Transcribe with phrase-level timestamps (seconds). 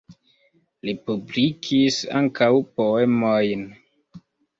[0.87, 2.47] Li publikis ankaŭ
[2.79, 3.63] poemojn.